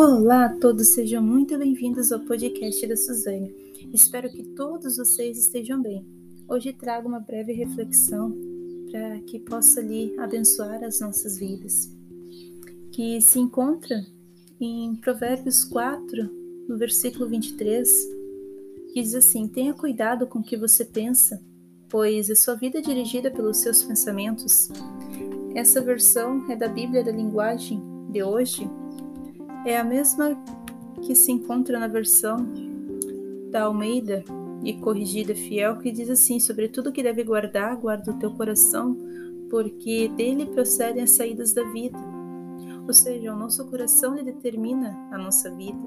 Olá 0.00 0.44
a 0.44 0.48
todos, 0.48 0.90
sejam 0.90 1.20
muito 1.20 1.58
bem-vindos 1.58 2.12
ao 2.12 2.20
podcast 2.20 2.86
da 2.86 2.96
Suzane. 2.96 3.52
Espero 3.92 4.30
que 4.30 4.44
todos 4.44 4.96
vocês 4.96 5.36
estejam 5.36 5.82
bem. 5.82 6.06
Hoje 6.46 6.72
trago 6.72 7.08
uma 7.08 7.18
breve 7.18 7.52
reflexão 7.52 8.32
para 8.92 9.18
que 9.22 9.40
possa 9.40 9.80
lhe 9.80 10.16
abençoar 10.16 10.84
as 10.84 11.00
nossas 11.00 11.36
vidas, 11.36 11.92
que 12.92 13.20
se 13.20 13.40
encontra 13.40 14.06
em 14.60 14.94
Provérbios 14.94 15.64
4, 15.64 16.30
no 16.68 16.78
versículo 16.78 17.28
23, 17.28 17.90
que 18.92 19.02
diz 19.02 19.16
assim: 19.16 19.48
Tenha 19.48 19.74
cuidado 19.74 20.28
com 20.28 20.38
o 20.38 20.44
que 20.44 20.56
você 20.56 20.84
pensa, 20.84 21.42
pois 21.88 22.30
a 22.30 22.36
sua 22.36 22.54
vida 22.54 22.78
é 22.78 22.82
dirigida 22.82 23.32
pelos 23.32 23.56
seus 23.56 23.82
pensamentos. 23.82 24.68
Essa 25.56 25.80
versão 25.80 26.48
é 26.48 26.54
da 26.54 26.68
Bíblia 26.68 27.02
da 27.02 27.10
linguagem 27.10 27.82
de 28.12 28.22
hoje 28.22 28.70
é 29.64 29.76
a 29.76 29.84
mesma 29.84 30.36
que 31.02 31.14
se 31.14 31.30
encontra 31.32 31.78
na 31.78 31.88
versão 31.88 32.46
da 33.50 33.64
Almeida 33.64 34.24
e 34.62 34.74
corrigida 34.74 35.34
fiel, 35.34 35.78
que 35.78 35.90
diz 35.90 36.10
assim: 36.10 36.38
sobre 36.40 36.68
tudo 36.68 36.92
que 36.92 37.02
deve 37.02 37.22
guardar, 37.24 37.76
guarda 37.76 38.10
o 38.10 38.18
teu 38.18 38.32
coração, 38.32 38.96
porque 39.50 40.08
dele 40.08 40.46
procedem 40.46 41.02
as 41.02 41.12
saídas 41.12 41.52
da 41.52 41.62
vida. 41.64 41.98
Ou 42.86 42.94
seja, 42.94 43.32
o 43.32 43.36
nosso 43.36 43.66
coração 43.66 44.16
ele 44.16 44.32
determina 44.32 44.96
a 45.12 45.18
nossa 45.18 45.54
vida. 45.54 45.78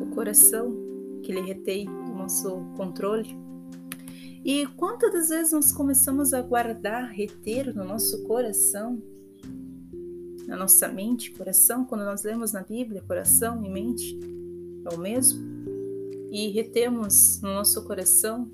O 0.00 0.06
coração 0.14 0.76
que 1.22 1.32
ele 1.32 1.40
retém 1.40 1.88
o 1.88 2.16
nosso 2.16 2.60
controle. 2.76 3.36
E 4.44 4.66
quantas 4.76 5.28
vezes 5.28 5.52
nós 5.52 5.72
começamos 5.72 6.32
a 6.32 6.40
guardar, 6.40 7.10
reter 7.10 7.74
no 7.74 7.84
nosso 7.84 8.22
coração 8.24 9.02
na 10.48 10.56
nossa 10.56 10.88
mente, 10.88 11.30
coração, 11.32 11.84
quando 11.84 12.06
nós 12.06 12.24
lemos 12.24 12.52
na 12.52 12.62
Bíblia, 12.62 13.04
coração 13.06 13.62
e 13.62 13.68
mente 13.68 14.18
é 14.90 14.94
o 14.94 14.98
mesmo, 14.98 15.38
e 16.32 16.48
retemos 16.48 17.38
no 17.42 17.50
nosso 17.50 17.84
coração 17.84 18.50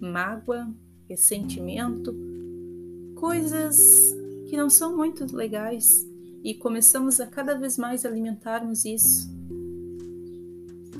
mágoa, 0.00 0.72
ressentimento, 1.08 2.14
coisas 3.16 4.14
que 4.48 4.56
não 4.56 4.70
são 4.70 4.96
muito 4.96 5.26
legais 5.34 6.06
e 6.44 6.54
começamos 6.54 7.20
a 7.20 7.26
cada 7.26 7.58
vez 7.58 7.76
mais 7.76 8.06
alimentarmos 8.06 8.84
isso. 8.84 9.28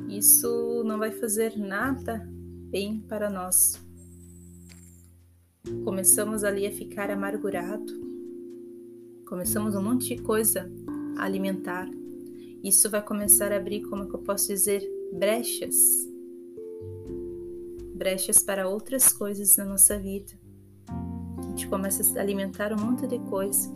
Isso 0.08 0.82
não 0.84 0.98
vai 0.98 1.12
fazer 1.12 1.56
nada 1.56 2.28
bem 2.70 2.98
para 3.08 3.30
nós. 3.30 3.80
Começamos 5.84 6.42
ali 6.42 6.66
a 6.66 6.72
ficar 6.72 7.08
amargurado, 7.08 7.92
começamos 9.32 9.74
um 9.74 9.80
monte 9.80 10.14
de 10.14 10.20
coisa 10.20 10.70
a 11.16 11.24
alimentar. 11.24 11.88
Isso 12.62 12.90
vai 12.90 13.00
começar 13.00 13.50
a 13.50 13.56
abrir, 13.56 13.80
como 13.80 14.02
é 14.02 14.06
que 14.06 14.12
eu 14.12 14.18
posso 14.18 14.48
dizer, 14.48 14.86
brechas. 15.10 16.06
Brechas 17.94 18.42
para 18.42 18.68
outras 18.68 19.10
coisas 19.10 19.56
na 19.56 19.64
nossa 19.64 19.98
vida. 19.98 20.30
A 20.86 21.42
gente 21.44 21.66
começa 21.66 22.18
a 22.18 22.20
alimentar 22.20 22.74
um 22.74 22.76
monte 22.84 23.06
de 23.06 23.18
coisa. 23.20 23.74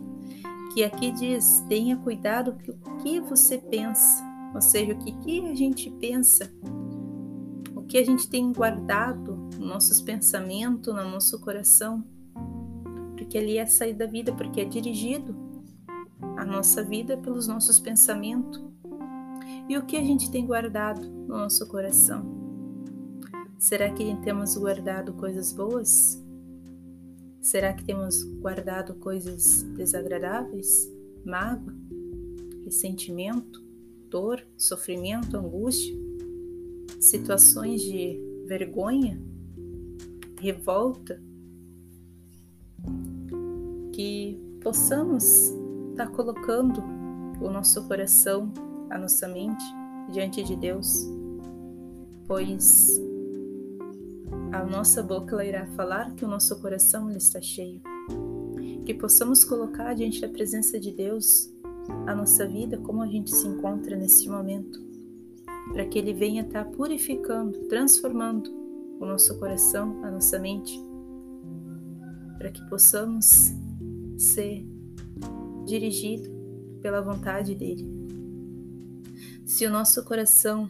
Que 0.75 0.83
aqui 0.83 1.09
diz: 1.09 1.65
tenha 1.67 1.97
cuidado 1.97 2.55
com 2.63 2.91
o 2.91 2.97
que 2.97 3.19
você 3.19 3.57
pensa. 3.57 4.23
Ou 4.53 4.61
seja, 4.61 4.93
o 4.93 4.99
que, 4.99 5.11
que 5.11 5.43
a 5.43 5.55
gente 5.55 5.89
pensa, 5.89 6.53
o 7.75 7.81
que 7.81 7.97
a 7.97 8.05
gente 8.05 8.29
tem 8.29 8.53
guardado 8.53 9.35
nos 9.57 9.67
nossos 9.67 10.01
pensamentos, 10.01 10.93
no 10.93 11.09
nosso 11.09 11.39
coração, 11.39 12.05
porque 13.17 13.39
ali 13.39 13.57
é 13.57 13.63
a 13.63 13.67
saída 13.67 14.05
da 14.05 14.11
vida, 14.11 14.31
porque 14.31 14.61
é 14.61 14.65
dirigido 14.65 15.46
a 16.21 16.45
nossa 16.45 16.83
vida 16.83 17.17
pelos 17.17 17.47
nossos 17.47 17.79
pensamentos 17.79 18.61
e 19.69 19.77
o 19.77 19.85
que 19.85 19.97
a 19.97 20.01
gente 20.01 20.31
tem 20.31 20.45
guardado 20.45 21.07
no 21.07 21.37
nosso 21.37 21.67
coração. 21.67 22.25
Será 23.59 23.91
que 23.91 24.15
temos 24.21 24.55
guardado 24.55 25.13
coisas 25.13 25.51
boas? 25.51 26.23
Será 27.41 27.73
que 27.73 27.83
temos 27.83 28.23
guardado 28.23 28.95
coisas 28.95 29.63
desagradáveis? 29.75 30.89
Mágoa, 31.25 31.73
ressentimento, 32.63 33.63
dor, 34.09 34.45
sofrimento, 34.57 35.37
angústia, 35.37 35.95
situações 36.99 37.81
de 37.81 38.19
vergonha, 38.45 39.21
revolta? 40.39 41.21
Que 43.91 44.39
possamos 44.61 45.56
está 45.97 46.05
colocando 46.05 46.83
o 47.41 47.49
nosso 47.49 47.87
coração, 47.87 48.53
a 48.87 48.99
nossa 48.99 49.27
mente 49.27 49.63
diante 50.11 50.43
de 50.43 50.55
Deus, 50.55 51.09
pois 52.27 53.01
a 54.51 54.63
nossa 54.63 55.01
boca 55.01 55.33
ela 55.33 55.43
irá 55.43 55.65
falar 55.65 56.13
que 56.13 56.23
o 56.23 56.27
nosso 56.27 56.61
coração 56.61 57.09
ele 57.09 57.17
está 57.17 57.41
cheio. 57.41 57.81
Que 58.85 58.93
possamos 58.93 59.43
colocar 59.43 59.95
diante 59.95 60.21
da 60.21 60.29
presença 60.29 60.79
de 60.79 60.91
Deus 60.91 61.51
a 62.05 62.13
nossa 62.13 62.47
vida, 62.47 62.77
como 62.77 63.01
a 63.01 63.07
gente 63.07 63.31
se 63.35 63.47
encontra 63.47 63.95
neste 63.95 64.29
momento, 64.29 64.79
para 65.73 65.85
que 65.85 65.97
Ele 65.97 66.13
venha 66.13 66.43
estar 66.43 66.65
purificando, 66.65 67.57
transformando 67.67 68.51
o 68.99 69.05
nosso 69.05 69.37
coração, 69.39 70.03
a 70.03 70.11
nossa 70.11 70.37
mente, 70.37 70.79
para 72.37 72.51
que 72.51 72.63
possamos 72.69 73.51
ser 74.15 74.76
dirigido 75.67 76.29
pela 76.81 77.01
vontade 77.01 77.53
dele. 77.53 77.85
Se 79.45 79.65
o 79.65 79.69
nosso 79.69 80.03
coração 80.03 80.69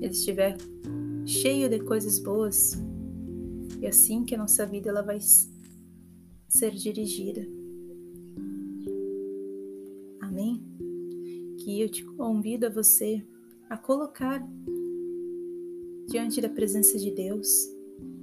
estiver 0.00 0.56
cheio 1.26 1.68
de 1.68 1.80
coisas 1.80 2.18
boas, 2.18 2.72
é 3.82 3.88
assim 3.88 4.24
que 4.24 4.34
a 4.34 4.38
nossa 4.38 4.64
vida 4.64 4.88
ela 4.88 5.02
vai 5.02 5.18
ser 6.48 6.70
dirigida. 6.72 7.46
Amém? 10.20 10.62
Que 11.58 11.80
eu 11.80 11.88
te 11.88 12.04
convido 12.04 12.66
a 12.66 12.70
você 12.70 13.24
a 13.68 13.76
colocar 13.76 14.46
diante 16.08 16.40
da 16.40 16.48
presença 16.48 16.96
de 16.98 17.10
Deus. 17.10 17.48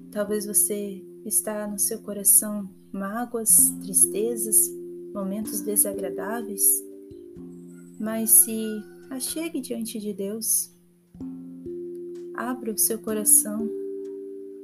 Talvez 0.09 0.45
você 0.45 1.03
está 1.25 1.67
no 1.67 1.77
seu 1.77 1.99
coração 1.99 2.69
mágoas, 2.91 3.71
tristezas, 3.81 4.82
momentos 5.13 5.61
desagradáveis, 5.61 6.63
mas 7.99 8.29
se 8.29 8.83
achegue 9.09 9.61
diante 9.61 9.99
de 9.99 10.13
Deus, 10.13 10.71
abra 12.35 12.71
o 12.71 12.77
seu 12.77 12.99
coração 12.99 13.69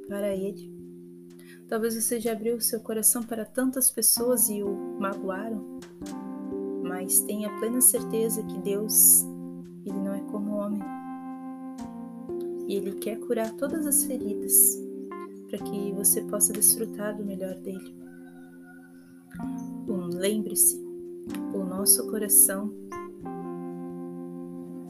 para 0.08 0.34
Ele. 0.34 0.70
Talvez 1.68 1.94
você 1.94 2.18
já 2.18 2.32
abriu 2.32 2.56
o 2.56 2.60
seu 2.60 2.80
coração 2.80 3.22
para 3.22 3.44
tantas 3.44 3.92
pessoas 3.92 4.48
e 4.48 4.60
o 4.62 4.98
magoaram, 4.98 5.78
mas 6.82 7.20
tenha 7.20 7.48
plena 7.60 7.80
certeza 7.80 8.42
que 8.42 8.58
Deus, 8.58 9.22
Ele 9.86 9.98
não 10.00 10.14
é 10.14 10.20
como 10.32 10.50
o 10.50 10.56
homem. 10.56 10.82
E 12.66 12.74
Ele 12.74 12.92
quer 12.98 13.20
curar 13.20 13.52
todas 13.52 13.86
as 13.86 14.04
feridas 14.04 14.78
para 15.48 15.58
que 15.58 15.92
você 15.92 16.22
possa 16.22 16.52
desfrutar 16.52 17.16
do 17.16 17.24
melhor 17.24 17.54
dele. 17.60 17.94
Lembre-se, 20.20 20.78
o 21.54 21.64
nosso 21.64 22.06
coração 22.08 22.72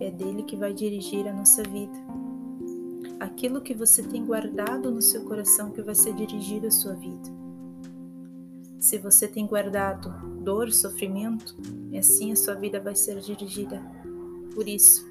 é 0.01 0.11
dele 0.11 0.43
que 0.43 0.57
vai 0.57 0.75
dirigir 0.75 1.27
a 1.29 1.33
nossa 1.33 1.63
vida. 1.63 1.97
Aquilo 3.21 3.61
que 3.61 3.73
você 3.73 4.03
tem 4.03 4.27
guardado 4.27 4.91
no 4.91 5.01
seu 5.01 5.25
coração 5.25 5.71
que 5.71 5.81
vai 5.83 5.95
ser 5.95 6.15
dirigido 6.15 6.67
à 6.67 6.71
sua 6.71 6.95
vida. 6.95 7.31
Se 8.81 8.99
você 8.99 9.29
tem 9.29 9.47
guardado 9.47 10.11
dor, 10.43 10.73
sofrimento, 10.73 11.57
assim 11.97 12.33
a 12.33 12.37
sua 12.37 12.55
vida 12.55 12.81
vai 12.81 12.97
ser 12.97 13.21
dirigida 13.21 13.81
por 14.55 14.69
isso. 14.69 15.09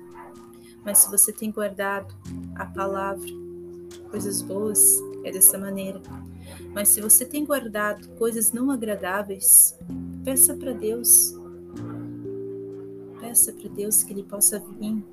Mas 0.83 0.97
se 0.97 1.09
você 1.09 1.31
tem 1.31 1.51
guardado 1.51 2.13
a 2.56 2.65
palavra, 2.65 3.30
coisas 4.12 4.42
boas, 4.42 5.00
é 5.24 5.31
dessa 5.31 5.57
maneira. 5.57 6.01
Mas 6.74 6.89
se 6.89 7.01
você 7.01 7.25
tem 7.25 7.45
guardado 7.45 8.07
coisas 8.16 8.51
não 8.51 8.71
agradáveis, 8.71 9.77
peça 10.24 10.56
para 10.56 10.74
Deus. 10.74 11.33
Peça 13.19 13.54
para 13.54 13.69
Deus 13.69 14.04
que 14.04 14.13
Ele 14.13 14.24
possa 14.24 14.60
vir 14.80 15.04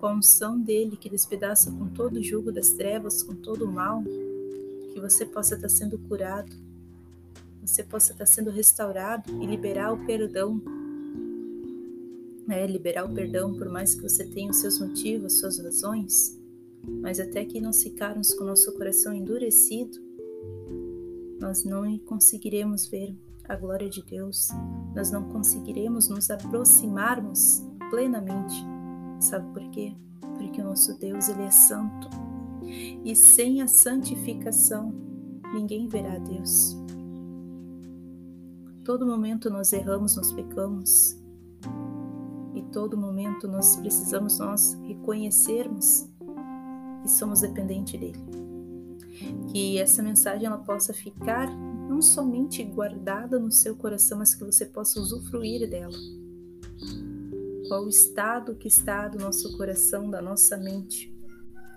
com 0.00 0.08
a 0.08 0.14
unção 0.14 0.60
dele 0.60 0.96
que 0.96 1.08
despedaça 1.08 1.70
com 1.70 1.88
todo 1.88 2.18
o 2.18 2.22
jugo 2.22 2.52
das 2.52 2.72
trevas, 2.72 3.22
com 3.22 3.34
todo 3.34 3.64
o 3.64 3.72
mal, 3.72 4.02
que 4.92 5.00
você 5.00 5.24
possa 5.24 5.54
estar 5.54 5.68
sendo 5.68 5.98
curado, 5.98 6.54
você 7.64 7.82
possa 7.82 8.12
estar 8.12 8.26
sendo 8.26 8.50
restaurado 8.50 9.30
e 9.42 9.46
liberar 9.46 9.92
o 9.92 10.04
perdão. 10.04 10.60
É, 12.50 12.66
liberar 12.66 13.06
o 13.06 13.14
perdão, 13.14 13.54
por 13.54 13.70
mais 13.70 13.94
que 13.94 14.02
você 14.02 14.26
tenha 14.26 14.50
os 14.50 14.58
seus 14.58 14.78
motivos, 14.78 15.38
suas 15.38 15.58
razões, 15.58 16.38
mas 16.86 17.20
até 17.20 17.44
que 17.44 17.60
nós 17.60 17.82
ficarmos 17.82 18.34
com 18.34 18.44
nosso 18.44 18.72
coração 18.76 19.12
endurecido, 19.12 19.98
nós 21.40 21.64
não 21.64 21.98
conseguiremos 21.98 22.86
ver 22.86 23.16
a 23.48 23.56
glória 23.56 23.88
de 23.88 24.02
Deus, 24.02 24.48
nós 24.94 25.10
não 25.10 25.24
conseguiremos 25.24 26.08
nos 26.08 26.30
aproximarmos 26.30 27.62
plenamente. 27.90 28.54
Sabe 29.20 29.52
por 29.52 29.70
quê? 29.70 29.94
Porque 30.38 30.60
o 30.60 30.64
nosso 30.64 30.98
Deus, 30.98 31.28
ele 31.28 31.42
é 31.42 31.50
santo. 31.50 32.08
E 33.04 33.14
sem 33.14 33.60
a 33.60 33.66
santificação, 33.66 34.94
ninguém 35.52 35.86
verá 35.86 36.18
Deus. 36.18 36.76
Todo 38.84 39.06
momento 39.06 39.50
nós 39.50 39.72
erramos, 39.72 40.16
nós 40.16 40.32
pecamos. 40.32 41.16
E 42.54 42.62
todo 42.72 42.96
momento 42.96 43.48
nós 43.48 43.76
precisamos 43.76 44.38
nós 44.38 44.74
reconhecermos 44.82 46.08
que 47.04 47.10
somos 47.10 47.42
dependentes 47.42 48.00
dele. 48.00 48.18
Que 49.52 49.78
essa 49.78 50.02
mensagem 50.02 50.46
ela 50.46 50.58
possa 50.58 50.92
ficar 50.92 51.48
não 51.88 52.00
somente 52.00 52.64
guardada 52.64 53.38
no 53.38 53.52
seu 53.52 53.76
coração, 53.76 54.18
mas 54.18 54.34
que 54.34 54.44
você 54.44 54.66
possa 54.66 54.98
usufruir 54.98 55.68
dela. 55.68 55.96
Qual 57.68 57.84
o 57.84 57.88
estado 57.88 58.54
que 58.54 58.68
está 58.68 59.06
do 59.08 59.18
nosso 59.18 59.56
coração, 59.56 60.10
da 60.10 60.20
nossa 60.20 60.56
mente? 60.56 61.14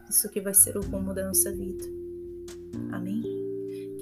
Isso 0.09 0.29
que 0.29 0.41
vai 0.41 0.53
ser 0.53 0.77
o 0.77 0.81
rumo 0.81 1.13
da 1.13 1.27
nossa 1.27 1.51
vida. 1.51 1.83
Amém? 2.91 3.21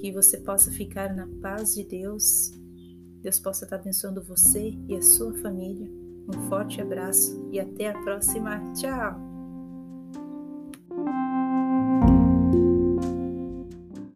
Que 0.00 0.12
você 0.12 0.38
possa 0.38 0.70
ficar 0.70 1.14
na 1.14 1.26
paz 1.42 1.74
de 1.74 1.84
Deus 1.84 2.56
Deus 3.26 3.40
possa 3.40 3.64
estar 3.64 3.74
abençoando 3.74 4.22
você 4.22 4.78
e 4.88 4.94
a 4.94 5.02
sua 5.02 5.34
família. 5.34 5.90
Um 6.28 6.48
forte 6.48 6.80
abraço 6.80 7.48
e 7.50 7.58
até 7.58 7.88
a 7.88 7.98
próxima. 8.02 8.62
Tchau! 8.74 9.35